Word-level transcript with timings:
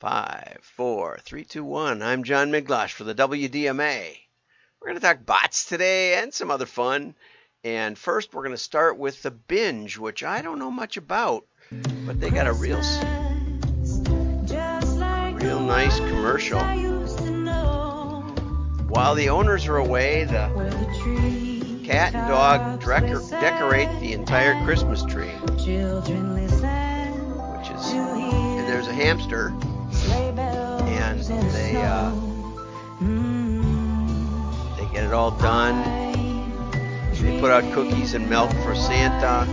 Five, 0.00 0.58
four, 0.62 1.18
three, 1.24 1.42
two, 1.42 1.64
one. 1.64 2.02
I'm 2.02 2.22
John 2.22 2.52
Miglosh 2.52 2.92
for 2.92 3.02
the 3.02 3.16
WDMA. 3.16 4.16
We're 4.80 4.86
going 4.86 4.94
to 4.94 5.04
talk 5.04 5.26
bots 5.26 5.64
today 5.64 6.22
and 6.22 6.32
some 6.32 6.52
other 6.52 6.66
fun. 6.66 7.16
And 7.64 7.98
first, 7.98 8.32
we're 8.32 8.44
going 8.44 8.54
to 8.54 8.58
start 8.58 8.96
with 8.96 9.20
the 9.24 9.32
binge, 9.32 9.98
which 9.98 10.22
I 10.22 10.40
don't 10.40 10.60
know 10.60 10.70
much 10.70 10.96
about, 10.96 11.46
but 12.06 12.20
they 12.20 12.30
got 12.30 12.46
a 12.46 12.52
real, 12.52 12.76
real 15.34 15.60
nice 15.60 15.98
commercial. 15.98 16.60
While 18.86 19.16
the 19.16 19.30
owners 19.30 19.66
are 19.66 19.78
away, 19.78 20.22
the 20.22 21.82
cat 21.84 22.14
and 22.14 22.28
dog 22.28 22.80
decorate 23.30 23.88
the 23.98 24.12
entire 24.12 24.64
Christmas 24.64 25.02
tree, 25.02 25.26
which 25.26 25.66
is, 25.66 26.08
and 26.08 26.48
there's 28.68 28.86
a 28.86 28.92
hamster 28.92 29.52
and 30.10 31.20
they 31.52 31.76
uh, 31.76 32.10
they 34.76 34.92
get 34.92 35.04
it 35.04 35.12
all 35.12 35.30
done. 35.32 35.82
They 37.14 37.40
put 37.40 37.50
out 37.50 37.64
cookies 37.74 38.14
and 38.14 38.28
milk 38.30 38.50
for 38.62 38.74
Santa, 38.74 39.46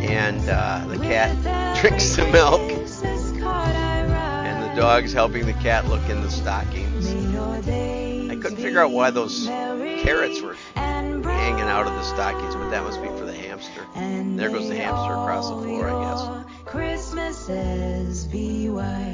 and 0.00 0.48
uh, 0.48 0.84
the 0.88 0.98
cat 0.98 1.76
drinks 1.80 2.16
the 2.16 2.26
milk, 2.26 2.60
and 3.42 4.62
the 4.62 4.80
dog's 4.80 5.12
helping 5.12 5.46
the 5.46 5.52
cat 5.54 5.86
look 5.88 6.08
in 6.08 6.22
the 6.22 6.30
stockings. 6.30 7.08
I 7.10 8.36
couldn't 8.36 8.56
figure 8.56 8.80
out 8.80 8.90
why 8.90 9.10
those 9.10 9.46
carrots 9.46 10.40
were 10.40 10.56
hanging 10.74 11.68
out 11.68 11.86
of 11.86 11.92
the 11.92 12.02
stockings, 12.02 12.54
but 12.54 12.70
that 12.70 12.82
must 12.82 13.02
be 13.02 13.08
for 13.08 13.24
the 13.24 13.34
hamster. 13.34 13.86
There 13.94 14.48
goes 14.50 14.68
the 14.68 14.76
hamster 14.76 15.12
across 15.12 15.48
the 15.50 15.56
floor, 15.56 15.90
I 15.90 16.04
guess. 16.04 16.59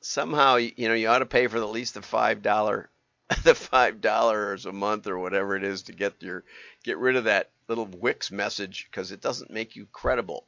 somehow 0.00 0.56
you 0.56 0.88
know 0.88 0.94
you 0.94 1.08
ought 1.08 1.18
to 1.20 1.26
pay 1.26 1.46
for 1.46 1.58
at 1.58 1.70
least 1.70 1.94
the 1.94 2.02
five 2.02 2.42
dollar 2.42 2.88
the 3.44 3.54
five 3.54 4.00
dollars 4.00 4.66
a 4.66 4.72
month 4.72 5.06
or 5.06 5.18
whatever 5.18 5.56
it 5.56 5.64
is 5.64 5.82
to 5.82 5.92
get 5.92 6.22
your 6.22 6.44
get 6.84 6.98
rid 6.98 7.16
of 7.16 7.24
that 7.24 7.50
little 7.68 7.86
Wix 7.86 8.30
message 8.30 8.88
because 8.90 9.12
it 9.12 9.20
doesn't 9.20 9.50
make 9.50 9.76
you 9.76 9.86
credible. 9.92 10.46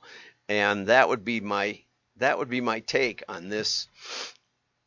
And 0.48 0.86
that 0.86 1.08
would 1.08 1.24
be 1.24 1.40
my 1.40 1.80
that 2.16 2.38
would 2.38 2.48
be 2.48 2.60
my 2.60 2.80
take 2.80 3.22
on 3.28 3.48
this 3.48 3.88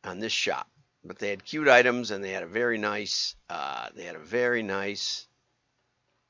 on 0.02 0.18
this 0.18 0.32
shop. 0.32 0.68
But 1.04 1.18
they 1.18 1.30
had 1.30 1.44
cute 1.44 1.68
items 1.68 2.10
and 2.10 2.24
they 2.24 2.30
had 2.30 2.42
a 2.42 2.48
very 2.48 2.78
nice 2.78 3.36
uh, 3.48 3.88
they 3.94 4.04
had 4.04 4.16
a 4.16 4.20
very 4.20 4.62
nice 4.62 5.26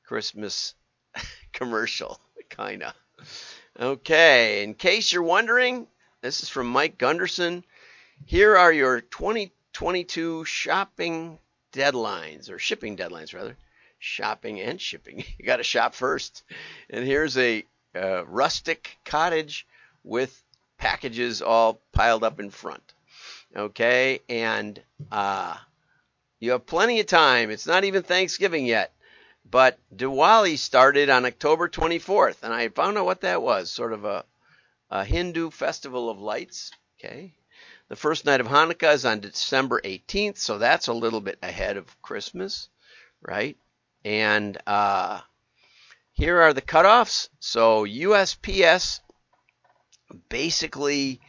Christmas 0.05 0.75
commercial, 1.53 2.19
kinda. 2.49 2.93
Okay, 3.79 4.63
in 4.63 4.73
case 4.73 5.11
you're 5.11 5.23
wondering, 5.23 5.87
this 6.21 6.41
is 6.41 6.49
from 6.49 6.67
Mike 6.67 6.97
Gunderson. 6.97 7.63
Here 8.25 8.55
are 8.55 8.71
your 8.71 9.01
2022 9.01 10.45
shopping 10.45 11.39
deadlines, 11.73 12.49
or 12.49 12.57
shipping 12.57 12.95
deadlines, 12.95 13.33
rather. 13.33 13.57
Shopping 13.99 14.61
and 14.61 14.79
shipping. 14.79 15.23
You 15.37 15.45
got 15.45 15.57
to 15.57 15.63
shop 15.63 15.93
first. 15.93 16.43
And 16.89 17.05
here's 17.05 17.37
a 17.37 17.65
uh, 17.95 18.25
rustic 18.25 18.97
cottage 19.05 19.67
with 20.03 20.41
packages 20.77 21.41
all 21.41 21.81
piled 21.91 22.23
up 22.23 22.39
in 22.39 22.49
front. 22.49 22.93
Okay, 23.55 24.19
and 24.27 24.81
uh, 25.11 25.55
you 26.39 26.51
have 26.51 26.65
plenty 26.65 26.99
of 26.99 27.07
time. 27.07 27.49
It's 27.49 27.67
not 27.67 27.85
even 27.85 28.03
Thanksgiving 28.03 28.65
yet. 28.65 28.93
But 29.49 29.79
Diwali 29.95 30.57
started 30.57 31.09
on 31.09 31.25
October 31.25 31.69
24th, 31.69 32.37
and 32.41 32.51
I 32.51 32.69
found 32.69 32.97
out 32.97 33.05
what 33.05 33.21
that 33.21 33.41
was 33.41 33.71
sort 33.71 33.93
of 33.93 34.03
a, 34.03 34.25
a 34.89 35.05
Hindu 35.05 35.51
festival 35.51 36.09
of 36.09 36.19
lights. 36.19 36.71
Okay, 36.99 37.35
the 37.87 37.95
first 37.95 38.25
night 38.25 38.41
of 38.41 38.47
Hanukkah 38.47 38.93
is 38.93 39.05
on 39.05 39.19
December 39.19 39.79
18th, 39.81 40.39
so 40.39 40.57
that's 40.57 40.87
a 40.87 40.93
little 40.93 41.21
bit 41.21 41.37
ahead 41.43 41.77
of 41.77 42.01
Christmas, 42.01 42.69
right? 43.21 43.55
And 44.03 44.57
uh, 44.65 45.21
here 46.13 46.41
are 46.41 46.53
the 46.53 46.61
cutoffs. 46.61 47.29
So 47.39 47.85
USPS 47.85 48.99
basically 50.29 51.21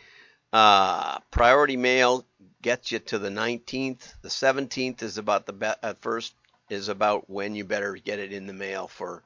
uh, 0.52 1.18
priority 1.30 1.76
mail 1.76 2.24
gets 2.62 2.92
you 2.92 2.98
to 3.00 3.18
the 3.18 3.28
19th. 3.28 4.14
The 4.22 4.28
17th 4.28 5.02
is 5.02 5.18
about 5.18 5.44
the 5.44 5.52
be- 5.52 5.66
uh, 5.82 5.94
first 6.00 6.34
is 6.68 6.88
about 6.88 7.28
when 7.30 7.54
you 7.54 7.64
better 7.64 7.94
get 7.94 8.18
it 8.18 8.32
in 8.32 8.46
the 8.46 8.52
mail 8.52 8.88
for 8.88 9.22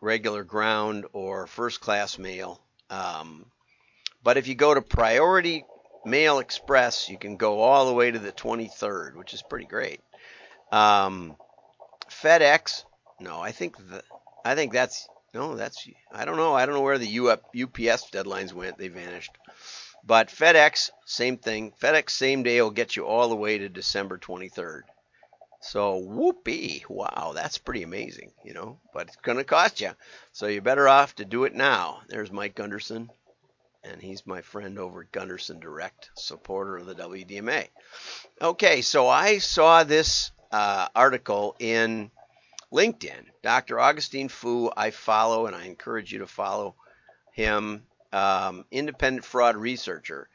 regular 0.00 0.44
ground 0.44 1.06
or 1.12 1.46
first 1.46 1.80
class 1.80 2.18
mail. 2.18 2.60
Um, 2.90 3.46
but 4.22 4.36
if 4.36 4.46
you 4.46 4.54
go 4.54 4.74
to 4.74 4.82
priority 4.82 5.64
Mail 6.04 6.38
Express, 6.38 7.08
you 7.08 7.18
can 7.18 7.36
go 7.36 7.60
all 7.60 7.86
the 7.86 7.92
way 7.92 8.10
to 8.10 8.18
the 8.18 8.32
23rd, 8.32 9.16
which 9.16 9.34
is 9.34 9.42
pretty 9.42 9.66
great. 9.66 10.00
Um, 10.70 11.36
FedEx, 12.08 12.84
no, 13.20 13.40
I 13.40 13.50
think 13.52 13.76
the, 13.76 14.02
I 14.44 14.54
think 14.54 14.72
that's 14.72 15.08
no, 15.34 15.56
that's 15.56 15.86
I 16.12 16.24
don't 16.24 16.36
know. 16.36 16.54
I 16.54 16.64
don't 16.64 16.76
know 16.76 16.80
where 16.80 16.98
the 16.98 17.20
UPS 17.20 18.10
deadlines 18.10 18.52
went. 18.52 18.78
They 18.78 18.88
vanished. 18.88 19.32
But 20.04 20.28
FedEx, 20.28 20.90
same 21.04 21.36
thing. 21.36 21.72
FedEx 21.82 22.10
same 22.10 22.42
day 22.42 22.62
will 22.62 22.70
get 22.70 22.96
you 22.96 23.04
all 23.06 23.28
the 23.28 23.36
way 23.36 23.58
to 23.58 23.68
December 23.68 24.18
23rd. 24.18 24.82
So 25.70 25.96
whoopee, 25.98 26.84
wow, 26.88 27.32
that's 27.34 27.58
pretty 27.58 27.82
amazing, 27.82 28.32
you 28.44 28.54
know. 28.54 28.78
But 28.94 29.08
it's 29.08 29.16
going 29.16 29.38
to 29.38 29.44
cost 29.44 29.80
you, 29.80 29.90
so 30.32 30.46
you're 30.46 30.62
better 30.62 30.88
off 30.88 31.14
to 31.16 31.24
do 31.24 31.44
it 31.44 31.54
now. 31.54 32.00
There's 32.08 32.32
Mike 32.32 32.54
Gunderson 32.54 33.10
and 33.90 34.02
he's 34.02 34.26
my 34.26 34.42
friend 34.42 34.78
over 34.78 35.02
at 35.02 35.12
Gunderson 35.12 35.60
Direct, 35.60 36.10
supporter 36.16 36.76
of 36.76 36.86
the 36.86 36.94
WDMA. 36.94 37.68
Okay, 38.40 38.82
so 38.82 39.08
I 39.08 39.38
saw 39.38 39.84
this 39.84 40.30
uh, 40.50 40.88
article 40.94 41.56
in 41.58 42.10
LinkedIn. 42.72 43.26
Dr. 43.42 43.78
Augustine 43.78 44.28
Fou, 44.28 44.70
I 44.76 44.90
follow, 44.90 45.46
and 45.46 45.54
I 45.54 45.66
encourage 45.66 46.12
you 46.12 46.20
to 46.20 46.26
follow 46.26 46.74
him, 47.32 47.84
um, 48.12 48.64
independent 48.70 49.24
fraud 49.24 49.56
researcher. 49.56 50.28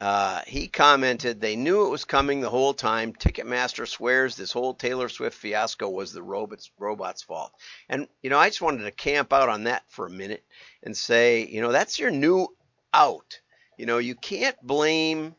Uh, 0.00 0.40
he 0.46 0.66
commented, 0.66 1.40
they 1.40 1.56
knew 1.56 1.84
it 1.84 1.90
was 1.90 2.06
coming 2.06 2.40
the 2.40 2.48
whole 2.48 2.72
time. 2.72 3.12
Ticketmaster 3.12 3.86
swears 3.86 4.34
this 4.34 4.52
whole 4.52 4.72
Taylor 4.72 5.10
Swift 5.10 5.36
fiasco 5.36 5.90
was 5.90 6.12
the 6.12 6.22
robots, 6.22 6.70
robots' 6.78 7.22
fault. 7.22 7.52
And, 7.88 8.08
you 8.22 8.30
know, 8.30 8.38
I 8.38 8.48
just 8.48 8.62
wanted 8.62 8.84
to 8.84 8.92
camp 8.92 9.32
out 9.32 9.50
on 9.50 9.64
that 9.64 9.82
for 9.88 10.06
a 10.06 10.10
minute 10.10 10.42
and 10.82 10.96
say, 10.96 11.46
you 11.46 11.60
know, 11.60 11.70
that's 11.70 11.98
your 11.98 12.10
new 12.10 12.48
out. 12.94 13.40
You 13.76 13.86
know, 13.86 13.98
you 13.98 14.14
can't 14.14 14.56
blame 14.62 15.34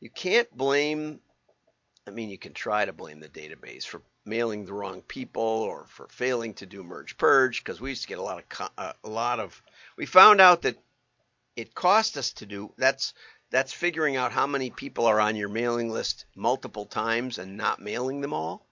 you 0.00 0.10
can't 0.10 0.50
blame 0.56 1.20
I 2.06 2.10
mean, 2.10 2.30
you 2.30 2.38
can 2.38 2.54
try 2.54 2.84
to 2.84 2.92
blame 2.92 3.20
the 3.20 3.28
database 3.28 3.84
for 3.84 4.00
mailing 4.24 4.64
the 4.64 4.72
wrong 4.72 5.02
people 5.02 5.42
or 5.42 5.86
for 5.86 6.08
failing 6.08 6.54
to 6.54 6.66
do 6.66 6.82
merge 6.82 7.16
purge 7.16 7.62
because 7.62 7.80
we 7.80 7.90
used 7.90 8.02
to 8.02 8.08
get 8.08 8.18
a 8.18 8.22
lot 8.22 8.38
of 8.38 8.70
uh, 8.78 8.92
a 9.04 9.08
lot 9.08 9.40
of 9.40 9.60
we 9.96 10.06
found 10.06 10.40
out 10.40 10.62
that 10.62 10.76
it 11.56 11.74
cost 11.74 12.16
us 12.16 12.32
to 12.34 12.46
do 12.46 12.72
that's 12.76 13.14
that's 13.50 13.72
figuring 13.72 14.16
out 14.16 14.32
how 14.32 14.46
many 14.46 14.70
people 14.70 15.06
are 15.06 15.20
on 15.20 15.36
your 15.36 15.48
mailing 15.48 15.90
list 15.90 16.26
multiple 16.36 16.84
times 16.86 17.38
and 17.38 17.56
not 17.56 17.80
mailing 17.80 18.20
them 18.20 18.32
all. 18.32 18.66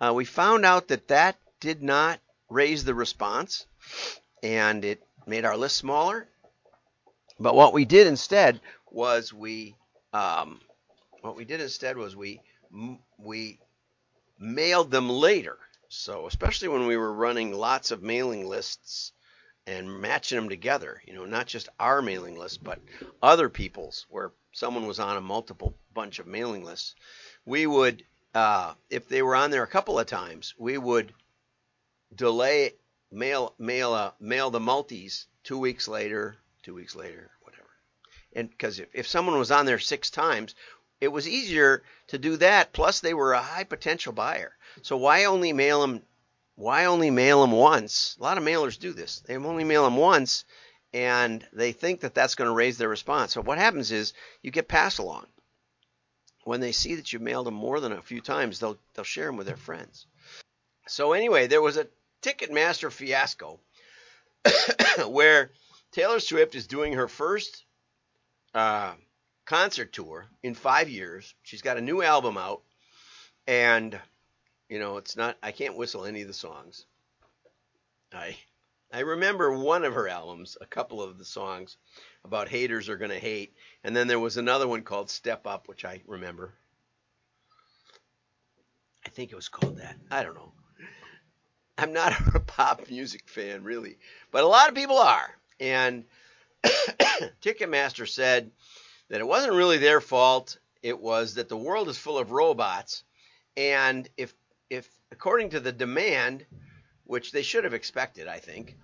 Uh, 0.00 0.12
we 0.14 0.24
found 0.24 0.64
out 0.64 0.88
that 0.88 1.08
that 1.08 1.36
did 1.60 1.82
not 1.82 2.20
raise 2.48 2.84
the 2.84 2.94
response 2.94 3.66
and 4.42 4.84
it 4.84 5.02
made 5.26 5.44
our 5.44 5.56
list 5.56 5.76
smaller 5.76 6.28
but 7.38 7.54
what 7.54 7.72
we 7.72 7.84
did 7.84 8.06
instead 8.06 8.60
was 8.90 9.32
we 9.32 9.74
um, 10.12 10.60
what 11.20 11.36
we 11.36 11.44
did 11.44 11.60
instead 11.60 11.96
was 11.96 12.14
we 12.14 12.40
we 13.18 13.58
mailed 14.38 14.90
them 14.90 15.08
later. 15.08 15.58
So 15.88 16.26
especially 16.26 16.68
when 16.68 16.86
we 16.86 16.96
were 16.96 17.12
running 17.12 17.52
lots 17.52 17.90
of 17.90 18.02
mailing 18.02 18.46
lists 18.46 19.12
and 19.66 20.00
matching 20.00 20.36
them 20.36 20.48
together, 20.48 21.00
you 21.06 21.14
know, 21.14 21.24
not 21.24 21.46
just 21.46 21.68
our 21.80 22.02
mailing 22.02 22.38
list, 22.38 22.62
but 22.62 22.80
other 23.22 23.48
people's, 23.48 24.06
where 24.10 24.32
someone 24.52 24.86
was 24.86 25.00
on 25.00 25.16
a 25.16 25.20
multiple 25.20 25.74
bunch 25.94 26.18
of 26.18 26.26
mailing 26.26 26.64
lists, 26.64 26.94
we 27.46 27.66
would, 27.66 28.04
uh, 28.34 28.74
if 28.90 29.08
they 29.08 29.22
were 29.22 29.36
on 29.36 29.50
there 29.50 29.62
a 29.62 29.68
couple 29.68 29.98
of 29.98 30.06
times, 30.06 30.54
we 30.58 30.76
would 30.76 31.12
delay 32.14 32.72
mail 33.10 33.54
mail 33.58 33.92
uh, 33.92 34.10
mail 34.20 34.50
the 34.50 34.60
multis 34.60 35.26
two 35.44 35.58
weeks 35.58 35.88
later, 35.88 36.36
two 36.62 36.74
weeks 36.74 36.94
later, 36.94 37.30
whatever. 37.42 37.70
And 38.34 38.50
because 38.50 38.78
if, 38.78 38.88
if 38.92 39.06
someone 39.06 39.38
was 39.38 39.50
on 39.50 39.66
there 39.66 39.78
six 39.78 40.10
times, 40.10 40.54
it 41.00 41.08
was 41.08 41.28
easier 41.28 41.82
to 42.08 42.18
do 42.18 42.36
that. 42.38 42.72
Plus, 42.72 43.00
they 43.00 43.14
were 43.14 43.32
a 43.32 43.42
high 43.42 43.64
potential 43.64 44.12
buyer. 44.12 44.56
So 44.82 44.96
why 44.96 45.24
only 45.24 45.52
mail 45.52 45.80
them? 45.80 46.02
Why 46.56 46.84
only 46.84 47.10
mail 47.10 47.40
them 47.40 47.52
once? 47.52 48.16
A 48.18 48.22
lot 48.22 48.38
of 48.38 48.44
mailers 48.44 48.78
do 48.78 48.92
this. 48.92 49.20
They 49.20 49.36
only 49.36 49.64
mail 49.64 49.84
them 49.84 49.96
once, 49.96 50.44
and 50.92 51.46
they 51.52 51.72
think 51.72 52.00
that 52.00 52.14
that's 52.14 52.36
going 52.36 52.48
to 52.48 52.54
raise 52.54 52.78
their 52.78 52.88
response. 52.88 53.32
So 53.32 53.42
what 53.42 53.58
happens 53.58 53.90
is 53.90 54.12
you 54.42 54.50
get 54.50 54.68
pass 54.68 54.98
along. 54.98 55.26
When 56.44 56.60
they 56.60 56.72
see 56.72 56.94
that 56.96 57.12
you've 57.12 57.22
mailed 57.22 57.46
them 57.46 57.54
more 57.54 57.80
than 57.80 57.92
a 57.92 58.02
few 58.02 58.20
times, 58.20 58.60
they'll 58.60 58.78
they'll 58.94 59.04
share 59.04 59.26
them 59.26 59.36
with 59.36 59.46
their 59.46 59.56
friends. 59.56 60.06
So 60.86 61.12
anyway, 61.12 61.46
there 61.46 61.62
was 61.62 61.76
a 61.76 61.88
Ticketmaster 62.22 62.92
fiasco 62.92 63.58
where 65.08 65.50
Taylor 65.90 66.20
Swift 66.20 66.54
is 66.54 66.66
doing 66.66 66.92
her 66.92 67.08
first 67.08 67.64
uh, 68.54 68.94
concert 69.46 69.92
tour 69.92 70.26
in 70.42 70.54
five 70.54 70.88
years. 70.88 71.34
She's 71.42 71.62
got 71.62 71.78
a 71.78 71.82
new 71.82 72.02
album 72.02 72.36
out, 72.36 72.62
and 73.46 73.98
you 74.68 74.78
know 74.78 74.96
it's 74.96 75.16
not. 75.16 75.36
I 75.42 75.52
can't 75.52 75.76
whistle 75.76 76.04
any 76.04 76.22
of 76.22 76.28
the 76.28 76.34
songs. 76.34 76.86
I 78.12 78.36
I 78.92 79.00
remember 79.00 79.52
one 79.52 79.84
of 79.84 79.94
her 79.94 80.08
albums, 80.08 80.56
a 80.60 80.66
couple 80.66 81.02
of 81.02 81.18
the 81.18 81.24
songs 81.24 81.76
about 82.24 82.48
haters 82.48 82.88
are 82.88 82.96
gonna 82.96 83.18
hate, 83.18 83.54
and 83.82 83.94
then 83.94 84.06
there 84.06 84.20
was 84.20 84.36
another 84.36 84.68
one 84.68 84.82
called 84.82 85.10
Step 85.10 85.46
Up, 85.46 85.68
which 85.68 85.84
I 85.84 86.00
remember. 86.06 86.52
I 89.04 89.08
think 89.10 89.32
it 89.32 89.36
was 89.36 89.48
called 89.48 89.78
that. 89.78 89.96
I 90.10 90.22
don't 90.22 90.34
know. 90.34 90.52
I'm 91.76 91.92
not 91.92 92.14
a 92.34 92.40
pop 92.40 92.88
music 92.88 93.28
fan 93.28 93.64
really, 93.64 93.98
but 94.30 94.44
a 94.44 94.48
lot 94.48 94.68
of 94.68 94.74
people 94.74 94.98
are. 94.98 95.36
And 95.60 96.04
Ticketmaster 97.42 98.08
said 98.08 98.50
that 99.08 99.20
it 99.20 99.26
wasn't 99.26 99.54
really 99.54 99.78
their 99.78 100.00
fault. 100.00 100.58
It 100.82 101.00
was 101.00 101.34
that 101.34 101.48
the 101.48 101.56
world 101.56 101.88
is 101.88 101.98
full 101.98 102.18
of 102.18 102.30
robots, 102.30 103.02
and 103.56 104.08
if 104.16 104.34
if 104.74 104.88
according 105.10 105.50
to 105.50 105.60
the 105.60 105.72
demand, 105.72 106.46
which 107.04 107.32
they 107.32 107.42
should 107.42 107.64
have 107.64 107.74
expected, 107.74 108.28
I 108.28 108.38
think, 108.38 108.76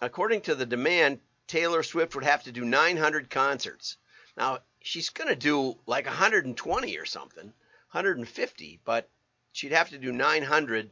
according 0.00 0.42
to 0.42 0.54
the 0.54 0.66
demand, 0.66 1.20
Taylor 1.46 1.82
Swift 1.82 2.14
would 2.14 2.24
have 2.24 2.44
to 2.44 2.52
do 2.52 2.64
900 2.64 3.30
concerts. 3.30 3.96
Now 4.36 4.60
she's 4.80 5.10
going 5.10 5.28
to 5.28 5.36
do 5.36 5.78
like 5.86 6.06
120 6.06 6.98
or 6.98 7.04
something, 7.04 7.44
150, 7.44 8.80
but 8.84 9.08
she'd 9.52 9.72
have 9.72 9.90
to 9.90 9.98
do 9.98 10.12
900 10.12 10.90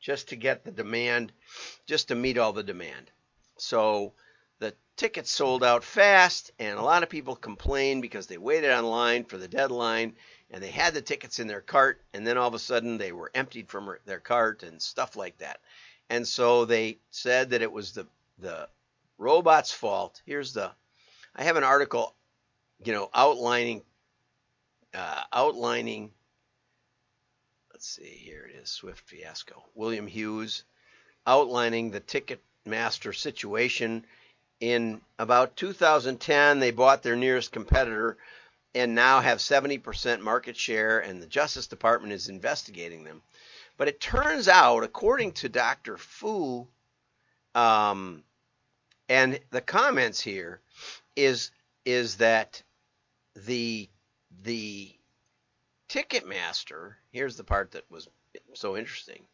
just 0.00 0.28
to 0.28 0.36
get 0.36 0.64
the 0.64 0.70
demand, 0.70 1.32
just 1.86 2.08
to 2.08 2.14
meet 2.14 2.38
all 2.38 2.52
the 2.52 2.62
demand. 2.62 3.10
So 3.56 4.12
the 4.64 4.74
tickets 4.96 5.30
sold 5.30 5.62
out 5.62 5.84
fast, 5.84 6.50
and 6.58 6.78
a 6.78 6.82
lot 6.82 7.02
of 7.02 7.10
people 7.10 7.36
complained 7.36 8.00
because 8.00 8.26
they 8.26 8.38
waited 8.38 8.70
online 8.70 9.24
for 9.24 9.36
the 9.36 9.46
deadline 9.46 10.14
and 10.50 10.62
they 10.62 10.70
had 10.70 10.94
the 10.94 11.02
tickets 11.02 11.38
in 11.38 11.46
their 11.46 11.60
cart, 11.60 12.00
and 12.14 12.26
then 12.26 12.38
all 12.38 12.48
of 12.48 12.54
a 12.54 12.58
sudden 12.58 12.96
they 12.96 13.12
were 13.12 13.30
emptied 13.34 13.68
from 13.68 13.94
their 14.06 14.20
cart 14.20 14.62
and 14.62 14.80
stuff 14.80 15.16
like 15.16 15.36
that. 15.38 15.60
And 16.08 16.26
so 16.26 16.64
they 16.64 16.98
said 17.10 17.50
that 17.50 17.60
it 17.60 17.72
was 17.72 17.92
the 17.92 18.06
the 18.38 18.68
robot's 19.18 19.70
fault. 19.72 20.22
Here's 20.24 20.54
the 20.54 20.70
I 21.36 21.44
have 21.44 21.56
an 21.56 21.64
article, 21.64 22.14
you 22.84 22.92
know, 22.92 23.10
outlining 23.12 23.82
uh, 24.94 25.24
outlining. 25.32 26.10
Let's 27.70 27.88
see, 27.88 28.04
here 28.04 28.48
it 28.48 28.56
is, 28.62 28.70
Swift 28.70 29.06
fiasco. 29.06 29.62
William 29.74 30.06
Hughes 30.06 30.64
outlining 31.26 31.90
the 31.90 32.00
Ticketmaster 32.00 33.14
situation 33.14 34.06
in 34.60 35.00
about 35.18 35.56
2010, 35.56 36.58
they 36.58 36.70
bought 36.70 37.02
their 37.02 37.16
nearest 37.16 37.52
competitor 37.52 38.16
and 38.74 38.94
now 38.94 39.20
have 39.20 39.38
70% 39.38 40.20
market 40.20 40.56
share, 40.56 40.98
and 40.98 41.22
the 41.22 41.26
Justice 41.26 41.66
Department 41.66 42.12
is 42.12 42.28
investigating 42.28 43.04
them. 43.04 43.22
But 43.76 43.88
it 43.88 44.00
turns 44.00 44.48
out, 44.48 44.82
according 44.82 45.32
to 45.32 45.48
Dr. 45.48 45.96
Fou, 45.96 46.66
um, 47.54 48.24
and 49.08 49.38
the 49.50 49.60
comments 49.60 50.20
here 50.20 50.60
is 51.14 51.50
is 51.84 52.16
that 52.16 52.62
the 53.36 53.88
the 54.42 54.92
Ticketmaster. 55.88 56.94
Here's 57.12 57.36
the 57.36 57.44
part 57.44 57.72
that 57.72 57.88
was 57.90 58.08
so 58.54 58.76
interesting. 58.76 59.26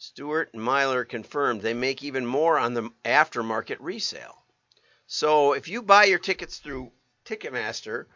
Stewart 0.00 0.50
and 0.54 0.62
Myler 0.62 1.04
confirmed 1.04 1.60
they 1.60 1.74
make 1.74 2.04
even 2.04 2.24
more 2.24 2.56
on 2.56 2.74
the 2.74 2.88
aftermarket 3.04 3.78
resale. 3.80 4.44
So 5.08 5.54
if 5.54 5.66
you 5.66 5.82
buy 5.82 6.04
your 6.04 6.20
tickets 6.20 6.58
through 6.58 6.92
Ticketmaster 7.24 8.06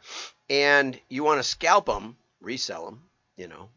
and 0.49 1.01
you 1.09 1.25
want 1.25 1.41
to 1.41 1.43
scalp 1.49 1.87
them, 1.87 2.17
resell 2.41 2.85
them, 2.85 3.11
you 3.37 3.49
know, 3.49 3.71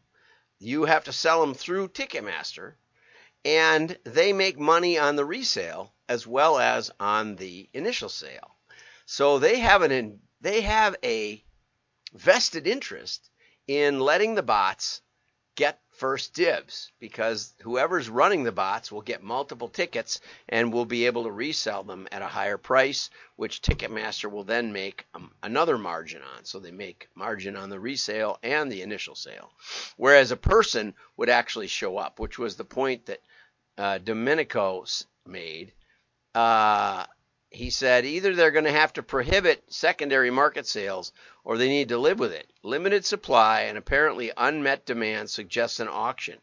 you 0.60 0.84
have 0.84 1.02
to 1.04 1.12
sell 1.12 1.40
them 1.40 1.52
through 1.52 1.88
Ticketmaster 1.88 2.76
and 3.44 3.98
they 4.04 4.32
make 4.32 4.56
money 4.56 4.96
on 4.96 5.16
the 5.16 5.24
resale 5.24 5.92
as 6.08 6.28
well 6.28 6.60
as 6.60 6.92
on 7.00 7.34
the 7.34 7.68
initial 7.72 8.08
sale. 8.08 8.54
So 9.04 9.40
they 9.40 9.58
have 9.58 9.82
an 9.82 10.20
they 10.40 10.60
have 10.60 10.94
a 11.02 11.42
vested 12.12 12.68
interest 12.68 13.30
in 13.66 13.98
letting 13.98 14.36
the 14.36 14.44
bots 14.44 15.02
get 15.56 15.80
first 15.96 16.34
dibs 16.34 16.92
because 17.00 17.54
whoever's 17.62 18.08
running 18.08 18.44
the 18.44 18.52
bots 18.52 18.92
will 18.92 19.02
get 19.02 19.22
multiple 19.22 19.68
tickets 19.68 20.20
and 20.48 20.72
will 20.72 20.84
be 20.84 21.06
able 21.06 21.24
to 21.24 21.30
resell 21.30 21.82
them 21.82 22.06
at 22.12 22.22
a 22.22 22.26
higher 22.26 22.58
price, 22.58 23.10
which 23.36 23.62
Ticketmaster 23.62 24.30
will 24.30 24.44
then 24.44 24.72
make 24.72 25.06
um, 25.14 25.32
another 25.42 25.78
margin 25.78 26.22
on. 26.36 26.44
So 26.44 26.58
they 26.58 26.70
make 26.70 27.08
margin 27.14 27.56
on 27.56 27.70
the 27.70 27.80
resale 27.80 28.38
and 28.42 28.70
the 28.70 28.82
initial 28.82 29.14
sale. 29.14 29.50
Whereas 29.96 30.30
a 30.30 30.36
person 30.36 30.94
would 31.16 31.30
actually 31.30 31.68
show 31.68 31.96
up, 31.96 32.18
which 32.18 32.38
was 32.38 32.56
the 32.56 32.64
point 32.64 33.06
that 33.06 33.20
uh, 33.78 33.98
Domenico 33.98 34.84
made. 35.26 35.72
Uh, 36.34 37.06
he 37.56 37.70
said 37.70 38.04
either 38.04 38.34
they're 38.34 38.50
going 38.50 38.66
to 38.66 38.70
have 38.70 38.92
to 38.92 39.02
prohibit 39.02 39.64
secondary 39.72 40.30
market 40.30 40.66
sales 40.66 41.12
or 41.42 41.56
they 41.56 41.68
need 41.68 41.88
to 41.88 41.96
live 41.96 42.18
with 42.18 42.32
it. 42.32 42.52
Limited 42.62 43.04
supply 43.06 43.62
and 43.62 43.78
apparently 43.78 44.30
unmet 44.36 44.84
demand 44.84 45.30
suggests 45.30 45.80
an 45.80 45.88
auction. 45.88 46.38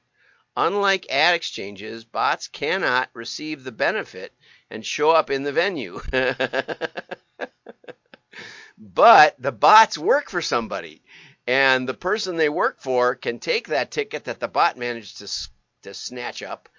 Unlike 0.58 1.08
ad 1.12 1.36
exchanges, 1.36 2.04
bots 2.04 2.48
cannot 2.48 3.10
receive 3.14 3.64
the 3.64 3.72
benefit 3.72 4.34
and 4.70 4.86
show 4.86 5.12
up 5.12 5.30
in 5.30 5.44
the 5.44 5.52
venue. 5.52 6.02
but 8.78 9.36
the 9.40 9.52
bots 9.52 9.98
work 9.98 10.30
for 10.30 10.42
somebody, 10.42 11.04
and 11.46 11.88
the 11.88 11.94
person 11.94 12.38
they 12.38 12.50
work 12.50 12.80
for 12.80 13.14
can 13.16 13.40
take 13.40 13.68
that 13.68 13.92
ticket 13.92 14.26
that 14.26 14.40
the 14.40 14.48
bot 14.48 14.78
managed 14.78 15.20
to, 15.20 15.50
to 15.84 15.94
snatch 15.94 16.42
up 16.42 16.70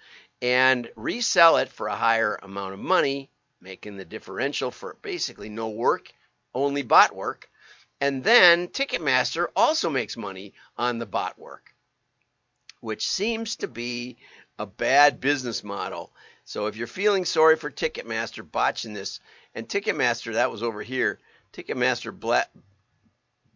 and 0.41 0.89
resell 0.95 1.57
it 1.57 1.69
for 1.69 1.87
a 1.87 1.95
higher 1.95 2.37
amount 2.43 2.73
of 2.73 2.79
money, 2.79 3.29
making 3.65 3.97
the 3.97 4.05
differential 4.05 4.71
for 4.71 4.95
basically 5.01 5.49
no 5.49 5.67
work, 5.67 6.13
only 6.53 6.83
bot 6.83 7.13
work 7.13 7.49
and 8.01 8.23
then 8.23 8.67
Ticketmaster 8.67 9.47
also 9.55 9.89
makes 9.89 10.17
money 10.17 10.53
on 10.77 10.99
the 10.99 11.05
bot 11.05 11.39
work, 11.39 11.73
which 12.81 13.07
seems 13.07 13.55
to 13.57 13.67
be 13.67 14.17
a 14.59 14.65
bad 14.65 15.21
business 15.21 15.63
model. 15.63 16.13
So 16.43 16.67
if 16.67 16.75
you're 16.75 16.87
feeling 16.87 17.25
sorry 17.25 17.55
for 17.55 17.71
Ticketmaster 17.71 18.49
botching 18.49 18.93
this, 18.93 19.19
and 19.53 19.67
Ticketmaster, 19.67 20.33
that 20.33 20.51
was 20.51 20.61
over 20.61 20.83
here, 20.83 21.19
Ticketmaster 21.53 22.17
bla- 22.17 22.49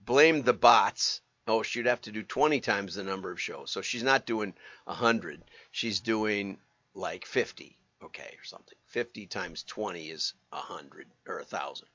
blamed 0.06 0.46
the 0.46 0.54
bots. 0.54 1.22
Oh, 1.46 1.62
she'd 1.62 1.86
have 1.86 2.02
to 2.02 2.12
do 2.12 2.24
20 2.24 2.62
times 2.62 2.96
the 2.96 3.04
number 3.04 3.32
of 3.32 3.42
shows. 3.42 3.72
So 3.72 3.82
she's 3.82 4.04
not 4.04 4.26
doing 4.26 4.54
100. 4.86 5.44
She's 5.72 6.00
doing 6.00 6.60
like 6.94 7.26
50 7.26 7.78
okay, 8.04 8.36
or 8.40 8.44
something. 8.46 8.78
50 8.88 9.28
times 9.28 9.64
20 9.64 10.10
is 10.10 10.34
100 10.52 11.08
or 11.28 11.38
1,000. 11.38 11.88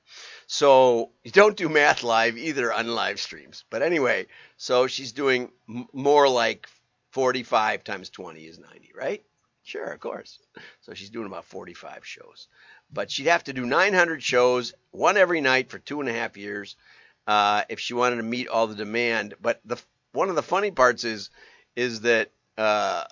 So 0.47 1.11
you 1.23 1.31
don't 1.31 1.57
do 1.57 1.69
math 1.69 2.03
live 2.03 2.37
either 2.37 2.71
on 2.73 2.87
live 2.87 3.19
streams. 3.19 3.63
But 3.69 3.81
anyway, 3.81 4.27
so 4.57 4.87
she's 4.87 5.11
doing 5.11 5.51
m- 5.69 5.87
more 5.93 6.27
like 6.29 6.67
45 7.11 7.83
times 7.83 8.09
20 8.09 8.41
is 8.45 8.59
90, 8.59 8.91
right? 8.95 9.23
Sure, 9.63 9.85
of 9.91 9.99
course. 9.99 10.39
So 10.81 10.93
she's 10.93 11.09
doing 11.09 11.25
about 11.27 11.45
45 11.45 12.05
shows. 12.05 12.47
But 12.91 13.09
she'd 13.11 13.27
have 13.27 13.43
to 13.45 13.53
do 13.53 13.65
900 13.65 14.21
shows, 14.21 14.73
one 14.91 15.17
every 15.17 15.41
night 15.41 15.71
for 15.71 15.79
two 15.79 15.99
and 16.01 16.09
a 16.09 16.13
half 16.13 16.37
years. 16.37 16.75
uh, 17.27 17.63
if 17.69 17.79
she 17.79 17.93
wanted 17.93 18.17
to 18.17 18.23
meet 18.23 18.47
all 18.47 18.67
the 18.67 18.75
demand. 18.75 19.33
But 19.41 19.59
the 19.65 19.77
one 20.13 20.29
of 20.29 20.35
the 20.35 20.43
funny 20.43 20.71
parts 20.71 21.03
is 21.03 21.29
is 21.75 22.01
that 22.01 22.31
uh, 22.57 23.05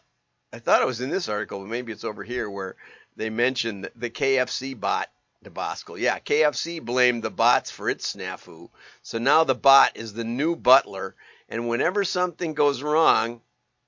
I 0.54 0.60
thought 0.60 0.84
it 0.84 0.88
was 0.88 1.02
in 1.02 1.10
this 1.10 1.30
article, 1.30 1.62
but 1.62 1.68
maybe 1.68 1.92
it's 1.92 2.04
over 2.04 2.24
here 2.24 2.48
where 2.48 2.76
they 3.16 3.32
mentioned 3.32 3.90
the 3.96 4.12
KFC 4.12 4.80
bot 4.80 5.10
debacle. 5.42 5.98
Yeah, 5.98 6.20
KFC 6.20 6.80
blamed 6.80 7.24
the 7.24 7.32
bots 7.32 7.72
for 7.72 7.90
its 7.90 8.14
snafu. 8.14 8.70
So 9.02 9.18
now 9.18 9.44
the 9.44 9.56
bot 9.56 9.98
is 9.98 10.14
the 10.14 10.24
new 10.24 10.56
butler, 10.56 11.16
and 11.50 11.68
whenever 11.68 12.04
something 12.04 12.54
goes 12.54 12.84
wrong, 12.84 13.42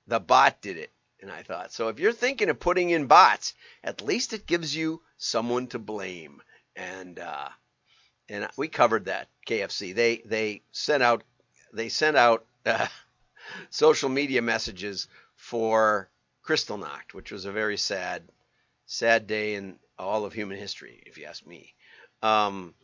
the 0.08 0.18
bot 0.18 0.60
did 0.60 0.76
it. 0.76 0.90
And 1.20 1.30
I 1.30 1.44
thought, 1.44 1.72
so 1.72 1.86
if 1.86 2.00
you're 2.00 2.12
thinking 2.12 2.50
of 2.50 2.58
putting 2.58 2.90
in 2.90 3.06
bots, 3.06 3.54
at 3.84 4.02
least 4.02 4.32
it 4.32 4.46
gives 4.46 4.74
you 4.74 5.02
someone 5.18 5.68
to 5.68 5.78
blame. 5.78 6.42
And 6.74 7.20
uh, 7.20 7.48
and 8.28 8.48
we 8.56 8.66
covered 8.66 9.04
that 9.04 9.28
KFC. 9.46 9.94
They 9.94 10.16
they 10.26 10.62
sent 10.72 11.04
out 11.04 11.22
they 11.72 11.90
sent 11.90 12.16
out 12.16 12.44
uh, 12.66 12.88
social 13.70 14.08
media 14.08 14.42
messages 14.42 15.06
for 15.36 16.10
Kristallnacht, 16.46 17.12
which 17.12 17.32
was 17.32 17.44
a 17.44 17.52
very 17.52 17.76
sad 17.76 18.22
sad 18.86 19.26
day 19.26 19.54
in 19.54 19.78
all 19.98 20.24
of 20.24 20.32
human 20.32 20.56
history, 20.56 21.02
if 21.06 21.18
you 21.18 21.26
ask 21.26 21.44
me. 21.46 21.74
Um, 22.22 22.74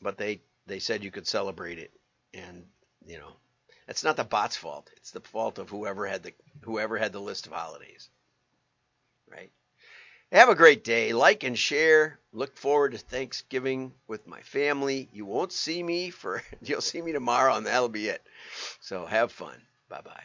but 0.00 0.16
they 0.18 0.40
they 0.66 0.78
said 0.78 1.04
you 1.04 1.10
could 1.10 1.26
celebrate 1.26 1.78
it, 1.78 1.92
and 2.32 2.64
you 3.06 3.18
know, 3.18 3.32
it's 3.86 4.04
not 4.04 4.16
the 4.16 4.24
bot's 4.24 4.56
fault. 4.56 4.90
It's 4.96 5.10
the 5.10 5.20
fault 5.20 5.58
of 5.58 5.68
whoever 5.68 6.06
had 6.06 6.22
the 6.22 6.32
whoever 6.62 6.96
had 6.96 7.12
the 7.12 7.20
list 7.20 7.46
of 7.46 7.52
holidays, 7.52 8.08
right? 9.30 9.52
Have 10.32 10.48
a 10.48 10.54
great 10.54 10.82
day. 10.82 11.12
Like 11.12 11.44
and 11.44 11.58
share. 11.58 12.18
Look 12.32 12.56
forward 12.56 12.92
to 12.92 12.98
Thanksgiving 12.98 13.92
with 14.08 14.26
my 14.26 14.40
family. 14.40 15.08
You 15.12 15.26
won't 15.26 15.52
see 15.52 15.82
me 15.82 16.10
for 16.10 16.42
you'll 16.62 16.80
see 16.80 17.02
me 17.02 17.12
tomorrow, 17.12 17.54
and 17.54 17.66
that'll 17.66 17.88
be 17.88 18.08
it. 18.08 18.26
So 18.80 19.06
have 19.06 19.30
fun. 19.30 19.60
Bye 19.88 20.00
bye. 20.00 20.24